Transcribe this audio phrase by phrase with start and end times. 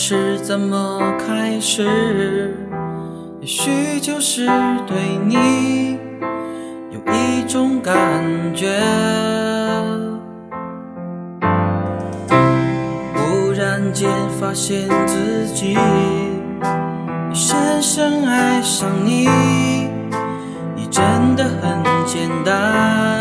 [0.00, 2.54] 是怎么开始？
[3.40, 4.46] 也许就是
[4.86, 5.98] 对你
[6.92, 7.94] 有一种感
[8.54, 8.80] 觉。
[13.12, 14.08] 忽然间
[14.40, 15.76] 发现自己
[17.34, 19.28] 深深爱上你，
[20.76, 23.17] 你真的很简单。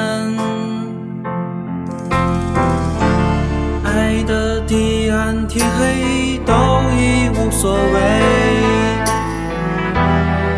[5.47, 6.53] 天黑都
[6.91, 7.97] 已无所谓，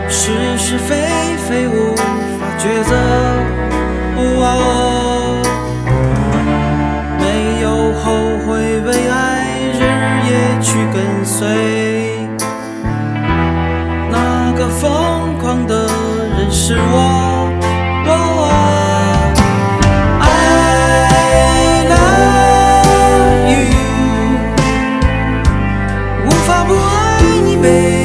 [0.10, 1.06] 是是非
[1.48, 2.02] 非无法
[2.58, 2.96] 抉择。
[4.42, 5.42] 哦，
[7.20, 8.12] 没有后
[8.48, 9.14] 悔，为爱
[9.74, 9.80] 日
[10.28, 10.30] 夜
[10.60, 11.38] 去跟随。
[14.12, 15.88] 那个疯狂的
[16.38, 17.39] 人是我。
[27.62, 27.99] ，baby。